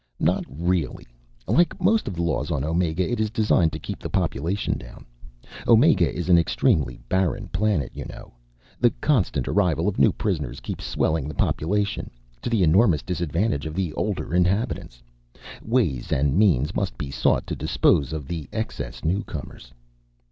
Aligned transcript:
"Not 0.19 0.43
really. 0.49 1.05
Like 1.47 1.79
most 1.79 2.07
of 2.07 2.15
the 2.15 2.23
laws 2.23 2.49
of 2.49 2.63
Omega, 2.63 3.07
it 3.07 3.19
is 3.19 3.29
designed 3.29 3.71
to 3.73 3.77
keep 3.77 3.99
the 3.99 4.09
population 4.09 4.75
down. 4.75 5.05
Omega 5.67 6.11
is 6.11 6.27
an 6.27 6.39
extremely 6.39 6.99
barren 7.07 7.49
planet, 7.49 7.91
you 7.93 8.05
know. 8.05 8.33
The 8.79 8.89
constant 8.99 9.47
arrival 9.47 9.87
of 9.87 9.99
new 9.99 10.11
prisoners 10.11 10.59
keeps 10.59 10.85
swelling 10.87 11.27
the 11.27 11.35
population, 11.35 12.09
to 12.41 12.49
the 12.49 12.63
enormous 12.63 13.03
disadvantage 13.03 13.67
of 13.67 13.75
the 13.75 13.93
older 13.93 14.33
inhabitants. 14.33 15.03
Ways 15.61 16.11
and 16.11 16.35
means 16.35 16.73
must 16.75 16.97
be 16.97 17.11
sought 17.11 17.45
to 17.45 17.55
dispose 17.55 18.11
of 18.11 18.27
the 18.27 18.49
excess 18.51 19.05
newcomers." 19.05 19.71